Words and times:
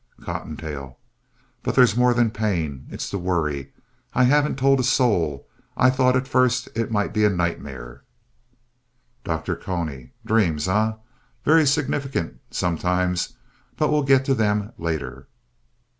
COTTONTAIL 0.21 0.97
But 1.61 1.75
there's 1.75 1.95
more 1.95 2.15
than 2.15 2.29
the 2.29 2.33
pain. 2.33 2.87
It's 2.89 3.07
the 3.11 3.19
worry. 3.19 3.71
I 4.15 4.23
haven't 4.23 4.57
told 4.57 4.79
a 4.79 4.83
soul. 4.83 5.47
I 5.77 5.91
thought 5.91 6.15
at 6.15 6.27
first 6.27 6.67
it 6.73 6.89
might 6.89 7.13
be 7.13 7.23
a 7.23 7.29
nightmare. 7.29 8.03
DR. 9.25 9.55
CONY 9.55 10.13
Dreams, 10.25 10.67
eh? 10.67 10.93
Very 11.45 11.67
significant, 11.67 12.39
sometimes, 12.49 13.37
but 13.77 13.91
we'll 13.91 14.01
get 14.01 14.25
to 14.25 14.33
them 14.33 14.73
later. 14.79 15.27